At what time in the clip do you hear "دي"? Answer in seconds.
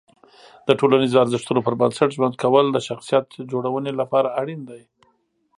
4.69-4.81